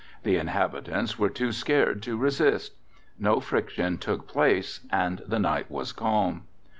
The 0.23 0.37
inhabitants 0.37 1.19
were 1.19 1.29
too 1.29 1.51
scared 1.51 2.01
to 2.01 2.17
resist. 2.17 2.73
No 3.19 3.39
friction 3.39 3.99
took 3.99 4.25
place 4.27 4.79
and 4.89 5.21
the 5.27 5.37
night 5.37 5.69
was 5.69 5.91
calm. 5.91 6.45